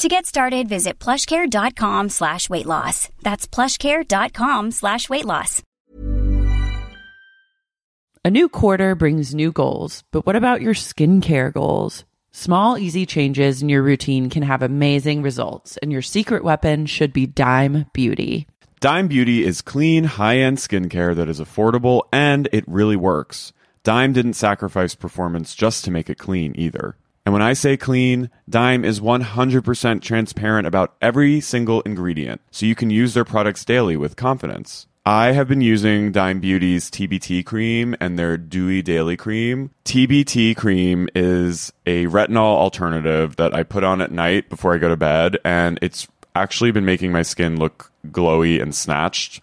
To 0.00 0.08
get 0.08 0.24
started, 0.24 0.66
visit 0.66 0.98
plushcare.com 0.98 2.08
slash 2.08 2.48
weight 2.48 2.64
loss. 2.64 3.10
That's 3.20 3.46
plushcare.com 3.46 4.70
slash 4.70 5.10
weight 5.10 5.26
loss. 5.26 5.62
A 8.24 8.30
new 8.30 8.48
quarter 8.48 8.94
brings 8.94 9.34
new 9.34 9.52
goals, 9.52 10.02
but 10.10 10.24
what 10.24 10.36
about 10.36 10.62
your 10.62 10.72
skincare 10.72 11.52
goals? 11.52 12.06
Small, 12.32 12.78
easy 12.78 13.04
changes 13.04 13.60
in 13.60 13.68
your 13.68 13.82
routine 13.82 14.30
can 14.30 14.42
have 14.42 14.62
amazing 14.62 15.20
results, 15.20 15.76
and 15.82 15.92
your 15.92 16.00
secret 16.00 16.42
weapon 16.42 16.86
should 16.86 17.12
be 17.12 17.26
Dime 17.26 17.84
Beauty. 17.92 18.46
Dime 18.80 19.06
Beauty 19.06 19.44
is 19.44 19.60
clean, 19.60 20.04
high 20.04 20.38
end 20.38 20.56
skincare 20.56 21.14
that 21.14 21.28
is 21.28 21.40
affordable 21.40 22.04
and 22.10 22.48
it 22.52 22.64
really 22.66 22.96
works. 22.96 23.52
Dime 23.82 24.14
didn't 24.14 24.32
sacrifice 24.32 24.94
performance 24.94 25.54
just 25.54 25.84
to 25.84 25.90
make 25.90 26.08
it 26.08 26.16
clean 26.16 26.54
either. 26.56 26.96
And 27.26 27.32
when 27.32 27.42
I 27.42 27.52
say 27.52 27.76
clean, 27.76 28.30
Dime 28.48 28.84
is 28.84 29.00
100% 29.00 30.02
transparent 30.02 30.66
about 30.66 30.94
every 31.02 31.40
single 31.40 31.82
ingredient, 31.82 32.40
so 32.50 32.66
you 32.66 32.74
can 32.74 32.90
use 32.90 33.14
their 33.14 33.24
products 33.24 33.64
daily 33.64 33.96
with 33.96 34.16
confidence. 34.16 34.86
I 35.06 35.32
have 35.32 35.48
been 35.48 35.60
using 35.62 36.12
Dime 36.12 36.40
Beauty's 36.40 36.90
TBT 36.90 37.44
cream 37.44 37.96
and 38.00 38.18
their 38.18 38.36
Dewy 38.36 38.82
Daily 38.82 39.16
Cream. 39.16 39.70
TBT 39.84 40.56
cream 40.56 41.08
is 41.14 41.72
a 41.86 42.06
retinol 42.06 42.56
alternative 42.56 43.36
that 43.36 43.54
I 43.54 43.62
put 43.62 43.82
on 43.82 44.02
at 44.02 44.12
night 44.12 44.50
before 44.50 44.74
I 44.74 44.78
go 44.78 44.88
to 44.88 44.96
bed, 44.96 45.38
and 45.44 45.78
it's 45.80 46.06
actually 46.34 46.70
been 46.70 46.84
making 46.84 47.12
my 47.12 47.22
skin 47.22 47.58
look 47.58 47.90
glowy 48.08 48.60
and 48.60 48.74
snatched, 48.74 49.42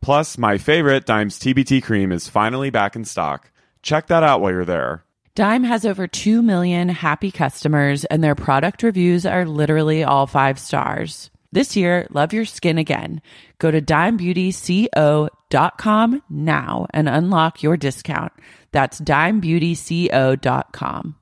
Plus, 0.00 0.38
my 0.38 0.58
favorite, 0.58 1.06
Dime's 1.06 1.38
TBT 1.38 1.82
cream, 1.82 2.12
is 2.12 2.28
finally 2.28 2.70
back 2.70 2.94
in 2.96 3.04
stock. 3.04 3.50
Check 3.82 4.06
that 4.08 4.22
out 4.22 4.40
while 4.40 4.52
you're 4.52 4.64
there. 4.64 5.04
Dime 5.34 5.64
has 5.64 5.84
over 5.86 6.06
2 6.08 6.42
million 6.42 6.88
happy 6.88 7.30
customers, 7.30 8.04
and 8.06 8.24
their 8.24 8.34
product 8.34 8.82
reviews 8.82 9.24
are 9.24 9.44
literally 9.44 10.02
all 10.02 10.26
five 10.26 10.58
stars. 10.58 11.30
This 11.52 11.76
year, 11.76 12.08
love 12.10 12.32
your 12.32 12.44
skin 12.44 12.76
again. 12.76 13.22
Go 13.58 13.70
to 13.70 13.80
dimebeautyco.com 13.80 16.22
now 16.28 16.88
and 16.90 17.08
unlock 17.08 17.62
your 17.62 17.76
discount. 17.76 18.32
That's 18.72 19.00
dimebeautyco.com. 19.00 21.17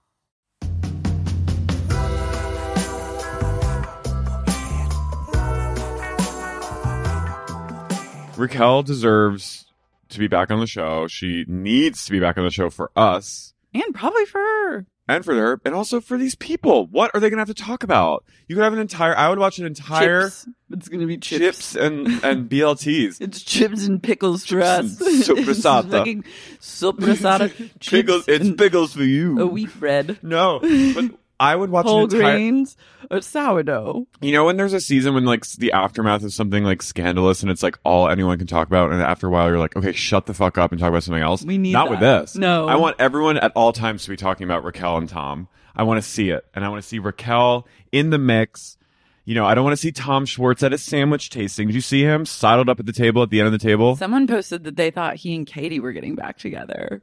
Raquel 8.36 8.82
deserves 8.82 9.66
to 10.10 10.19
be 10.19 10.28
back 10.28 10.50
on 10.50 10.60
the 10.60 10.66
show. 10.66 11.06
She 11.08 11.44
needs 11.48 12.04
to 12.06 12.12
be 12.12 12.20
back 12.20 12.38
on 12.38 12.44
the 12.44 12.50
show 12.50 12.70
for 12.70 12.91
us 12.97 13.54
And 13.74 13.94
probably 13.94 14.24
for 14.26 14.38
her. 14.41 14.86
and 15.08 15.24
for 15.24 15.34
her, 15.34 15.60
and 15.64 15.74
also 15.74 16.00
for 16.00 16.16
these 16.19 16.34
people. 16.34 16.86
What 16.86 17.10
are 17.14 17.20
they 17.20 17.28
going 17.30 17.38
to 17.38 17.41
have 17.42 17.54
to 17.56 17.62
talk 17.62 17.82
about? 17.82 18.25
You 18.48 18.54
could 18.56 18.62
have 18.64 18.72
an 18.72 18.78
entire. 18.78 19.16
I 19.16 19.28
would 19.28 19.38
watch 19.38 19.58
an 19.58 19.66
entire 19.66 20.25
Chips. 20.25 20.48
It's 20.70 20.88
going 20.88 21.00
to 21.00 21.06
be 21.06 21.16
chips. 21.19 21.41
chips, 21.72 21.76
and 21.76 22.08
and 22.25 22.50
BLTs. 22.50 23.20
It's 23.20 23.41
chips 23.42 23.86
and 23.86 24.02
pickles 24.02 24.44
for 24.46 24.60
us. 24.62 25.00
and 25.00 25.22
sopressata. 25.22 25.91
Fucking 25.91 26.25
sopressata. 26.60 27.50
chips 27.80 27.88
Pickles, 27.91 28.28
it's 28.28 28.50
pickles 28.56 28.92
for 28.94 29.02
you. 29.04 29.41
a 29.41 29.46
wheat 29.46 29.72
bread. 29.78 30.19
No, 30.22 30.58
but 30.60 31.10
I 31.38 31.54
would 31.54 31.70
watch 31.70 31.86
Whole 31.86 32.04
entire. 32.04 32.20
grains. 32.20 32.76
Or 33.10 33.20
sourdough. 33.20 34.06
You 34.20 34.32
know, 34.32 34.44
when 34.44 34.56
there's 34.56 34.72
a 34.72 34.80
season 34.80 35.14
when 35.14 35.24
like 35.24 35.47
the 35.47 35.72
aftermath 35.72 36.24
of 36.24 36.32
something 36.32 36.64
like 36.64 36.82
scandalous 36.82 37.42
and 37.42 37.50
it's 37.50 37.62
like 37.62 37.78
all 37.84 38.08
anyone 38.08 38.38
can 38.38 38.47
talk 38.47 38.66
about, 38.66 38.92
and 38.92 39.02
after 39.02 39.26
a 39.26 39.30
while 39.30 39.48
you're 39.48 39.58
like, 39.58 39.76
okay, 39.76 39.92
shut 39.92 40.26
the 40.26 40.34
fuck 40.34 40.58
up 40.58 40.72
and 40.72 40.80
talk 40.80 40.88
about 40.88 41.02
something 41.02 41.22
else. 41.22 41.44
We 41.44 41.58
need 41.58 41.72
not 41.72 41.91
with 41.91 42.00
this. 42.00 42.36
No. 42.36 42.66
I 42.69 42.76
want 42.76 42.96
everyone 42.98 43.36
at 43.38 43.52
all 43.54 43.72
times 43.72 44.04
to 44.04 44.10
be 44.10 44.16
talking 44.16 44.44
about 44.44 44.64
Raquel 44.64 44.96
and 44.96 45.08
Tom. 45.08 45.48
I 45.75 45.82
want 45.82 46.02
to 46.02 46.08
see 46.08 46.30
it, 46.30 46.44
and 46.54 46.64
I 46.64 46.70
want 46.70 46.82
to 46.82 46.88
see 46.88 46.98
Raquel 46.98 47.69
in 47.92 48.10
the 48.10 48.19
mix. 48.19 48.78
You 49.26 49.34
know, 49.34 49.44
I 49.44 49.54
don't 49.54 49.64
want 49.64 49.75
to 49.75 49.80
see 49.80 49.92
Tom 49.92 50.25
Schwartz 50.25 50.62
at 50.62 50.72
a 50.72 50.78
sandwich 50.78 51.30
tasting. 51.30 51.66
Did 51.66 51.75
you 51.75 51.80
see 51.80 52.02
him 52.02 52.25
sidled 52.25 52.69
up 52.69 52.80
at 52.80 52.86
the 52.86 52.92
table 52.92 53.22
at 53.22 53.30
the 53.30 53.41
end 53.41 53.46
of 53.46 53.52
the 53.52 53.58
table? 53.58 53.96
Someone 53.96 54.26
posted 54.26 54.64
that 54.64 54.76
they 54.76 54.91
thought 54.91 55.16
he 55.16 55.34
and 55.34 55.46
Katie 55.46 55.80
were 55.80 55.92
getting 55.92 56.14
back 56.14 56.38
together. 56.38 57.02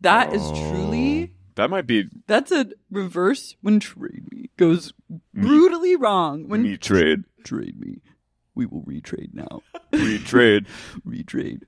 That 0.00 0.32
is 0.32 0.40
truly 0.52 1.32
oh. 1.32 1.37
That 1.58 1.70
might 1.70 1.88
be 1.88 2.04
that's 2.28 2.52
a 2.52 2.68
reverse 2.88 3.56
when 3.62 3.80
trade 3.80 4.30
me 4.30 4.48
goes 4.56 4.92
brutally 5.34 5.96
wrong. 5.96 6.48
When 6.48 6.62
me 6.62 6.76
trade, 6.76 7.24
trade 7.42 7.80
me, 7.80 8.00
we 8.54 8.64
will 8.66 8.82
retrade 8.82 9.34
now. 9.34 9.62
retrade, 9.92 10.68
retrade, 11.04 11.62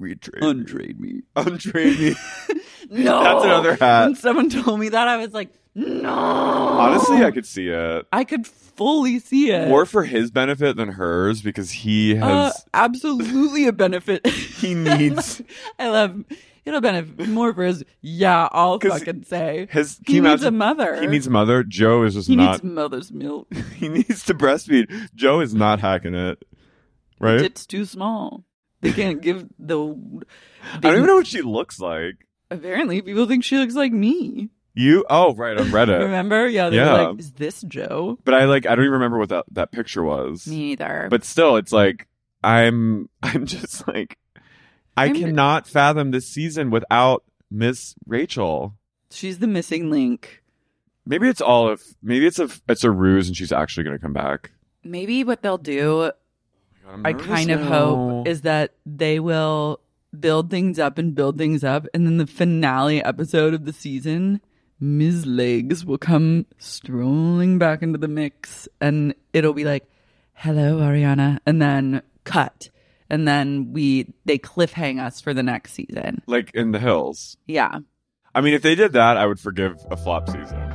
retrade, 0.00 0.40
untrade 0.40 0.98
me. 0.98 1.22
untrade 1.36 2.00
me. 2.00 2.14
No, 2.90 3.22
That's 3.22 3.44
another 3.44 3.76
hat. 3.76 4.06
When 4.06 4.14
someone 4.14 4.48
told 4.48 4.80
me 4.80 4.88
that, 4.88 5.08
I 5.08 5.18
was 5.18 5.34
like, 5.34 5.52
no. 5.74 6.08
Honestly, 6.08 7.22
I 7.22 7.30
could 7.30 7.44
see 7.44 7.68
it. 7.68 8.06
I 8.10 8.24
could 8.24 8.46
fully 8.46 9.18
see 9.18 9.50
it. 9.50 9.68
More 9.68 9.84
for 9.84 10.04
his 10.04 10.30
benefit 10.30 10.76
than 10.76 10.88
hers 10.88 11.42
because 11.42 11.70
he 11.70 12.18
uh, 12.18 12.26
has 12.26 12.64
absolutely 12.72 13.66
a 13.66 13.72
benefit. 13.72 14.26
he 14.26 14.74
needs 14.74 15.42
I 15.78 15.88
love. 15.90 16.24
It'll 16.64 16.80
benefit 16.80 17.28
more 17.28 17.52
for 17.54 17.64
his. 17.64 17.84
Yeah, 18.00 18.48
I'll 18.52 18.78
fucking 18.80 19.24
say 19.24 19.68
his 19.70 19.98
he 20.06 20.20
needs 20.20 20.42
a 20.44 20.50
mother. 20.50 21.00
He 21.00 21.06
needs 21.06 21.26
a 21.26 21.30
mother. 21.30 21.62
Joe 21.62 22.02
is 22.04 22.14
just 22.14 22.28
He 22.28 22.36
not. 22.36 22.52
needs 22.62 22.64
mother's 22.64 23.12
milk. 23.12 23.52
he 23.76 23.88
needs 23.88 24.24
to 24.24 24.34
breastfeed. 24.34 25.10
Joe 25.14 25.40
is 25.40 25.54
not 25.54 25.80
hacking 25.80 26.14
it. 26.14 26.42
Right? 27.20 27.40
It's 27.40 27.66
too 27.66 27.84
small. 27.84 28.44
They 28.80 28.92
can't 28.92 29.20
give 29.22 29.46
the. 29.58 29.78
I 30.72 30.78
don't 30.80 30.94
even 30.94 31.06
know 31.06 31.16
what 31.16 31.26
she 31.26 31.42
looks 31.42 31.80
like. 31.80 32.14
Apparently, 32.50 33.02
people 33.02 33.26
think 33.26 33.44
she 33.44 33.56
looks 33.58 33.74
like 33.74 33.92
me. 33.92 34.50
You? 34.74 35.04
Oh, 35.10 35.34
right 35.34 35.58
on 35.58 35.66
Reddit. 35.66 35.98
Remember? 36.00 36.46
Yeah, 36.46 36.68
Yeah. 36.68 36.92
like, 36.92 37.18
"Is 37.18 37.32
this 37.32 37.62
Joe?" 37.62 38.18
But 38.24 38.34
I 38.34 38.44
like. 38.44 38.64
I 38.64 38.76
don't 38.76 38.84
even 38.84 38.92
remember 38.92 39.18
what 39.18 39.30
that 39.30 39.44
that 39.52 39.72
picture 39.72 40.04
was. 40.04 40.46
Me 40.46 40.58
neither. 40.76 41.08
But 41.10 41.24
still, 41.24 41.56
it's 41.56 41.72
like 41.72 42.06
I'm. 42.44 43.08
I'm 43.22 43.46
just 43.46 43.88
like. 43.88 44.16
I 44.98 45.10
cannot 45.10 45.66
fathom 45.66 46.10
this 46.10 46.26
season 46.28 46.70
without 46.70 47.24
Miss 47.50 47.94
Rachel. 48.06 48.74
She's 49.10 49.38
the 49.38 49.46
missing 49.46 49.90
link. 49.90 50.42
Maybe 51.06 51.28
it's 51.28 51.40
all 51.40 51.68
of 51.68 51.82
maybe 52.02 52.26
it's 52.26 52.38
a 52.38 52.50
it's 52.68 52.84
a 52.84 52.90
ruse 52.90 53.28
and 53.28 53.36
she's 53.36 53.52
actually 53.52 53.84
going 53.84 53.96
to 53.96 54.02
come 54.02 54.12
back. 54.12 54.50
Maybe 54.84 55.24
what 55.24 55.42
they'll 55.42 55.58
do, 55.58 56.10
I'm 56.86 57.06
I 57.06 57.12
nervous 57.12 57.26
kind 57.26 57.50
of 57.50 57.60
hope, 57.62 58.28
is 58.28 58.42
that 58.42 58.74
they 58.84 59.18
will 59.18 59.80
build 60.18 60.50
things 60.50 60.78
up 60.78 60.98
and 60.98 61.14
build 61.14 61.38
things 61.38 61.64
up. 61.64 61.86
And 61.94 62.06
then 62.06 62.18
the 62.18 62.26
finale 62.26 63.02
episode 63.02 63.54
of 63.54 63.64
the 63.64 63.72
season, 63.72 64.40
Ms. 64.80 65.26
Legs 65.26 65.84
will 65.84 65.98
come 65.98 66.46
strolling 66.58 67.58
back 67.58 67.82
into 67.82 67.98
the 67.98 68.08
mix 68.08 68.68
and 68.80 69.14
it'll 69.32 69.52
be 69.52 69.64
like, 69.64 69.84
hello, 70.34 70.78
Ariana. 70.78 71.38
And 71.46 71.60
then 71.60 72.02
cut. 72.24 72.70
And 73.10 73.26
then 73.26 73.72
we, 73.72 74.12
they 74.24 74.38
cliffhang 74.38 75.02
us 75.02 75.20
for 75.20 75.32
the 75.32 75.42
next 75.42 75.72
season. 75.72 76.22
like 76.26 76.50
in 76.54 76.72
the 76.72 76.78
hills. 76.78 77.36
Yeah. 77.46 77.78
I 78.34 78.40
mean, 78.40 78.54
if 78.54 78.62
they 78.62 78.74
did 78.74 78.92
that, 78.92 79.16
I 79.16 79.26
would 79.26 79.40
forgive 79.40 79.78
a 79.90 79.96
flop 79.96 80.28
season. 80.28 80.74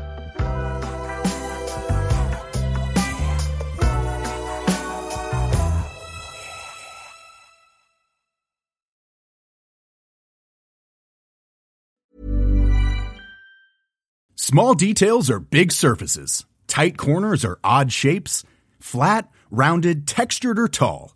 Small 14.35 14.73
details 14.73 15.31
are 15.31 15.39
big 15.39 15.71
surfaces. 15.71 16.45
Tight 16.67 16.97
corners 16.97 17.45
are 17.45 17.59
odd 17.63 17.91
shapes. 17.91 18.43
Flat, 18.79 19.31
rounded, 19.49 20.05
textured, 20.05 20.59
or 20.59 20.67
tall. 20.67 21.15